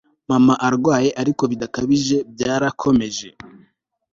mama 0.29 0.53
arwaye 0.67 1.09
ariko 1.21 1.43
bidakabije 1.51 2.17
byarakomeje 2.33 3.27